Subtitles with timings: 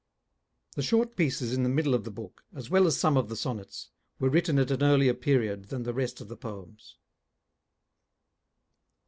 [0.75, 3.35] [The Short Pieces in the middle of the Book, as well as some of the
[3.35, 3.89] Sonnets,
[4.19, 6.97] were written at an earlier period than the rest of the Poems.